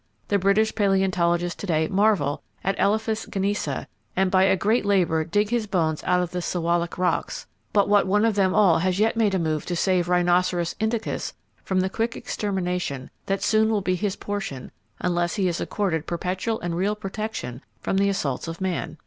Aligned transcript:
The 0.29 0.39
British 0.39 0.73
paleontologists 0.73 1.59
to 1.59 1.67
day 1.67 1.87
marvel 1.87 2.41
at 2.63 2.73
Elephas 2.79 3.27
ganesa, 3.27 3.87
and 4.15 4.31
by 4.31 4.55
great 4.55 4.83
labor 4.83 5.23
dig 5.23 5.51
his 5.51 5.67
bones 5.67 6.03
out 6.05 6.23
of 6.23 6.31
the 6.31 6.41
Sewalik 6.41 6.97
rocks, 6.97 7.45
but 7.71 7.87
what 7.87 8.07
one 8.07 8.25
of 8.25 8.33
them 8.33 8.55
all 8.55 8.79
has 8.79 8.97
yet 8.97 9.15
made 9.15 9.35
a 9.35 9.37
move 9.37 9.63
to 9.67 9.75
save 9.75 10.09
Rhinoceros 10.09 10.73
indicus 10.79 11.33
from 11.63 11.81
the 11.81 11.87
quick 11.87 12.15
extermination 12.15 13.11
that 13.27 13.43
soon 13.43 13.69
will 13.69 13.81
be 13.81 13.93
his 13.93 14.15
portion 14.15 14.71
unless 14.99 15.35
he 15.35 15.47
is 15.47 15.61
accorded 15.61 16.07
perpetual 16.07 16.59
and 16.61 16.75
real 16.75 16.95
protection 16.95 17.61
from 17.83 17.97
the 17.97 18.09
assaults 18.09 18.47
of 18.47 18.59
man? 18.59 18.97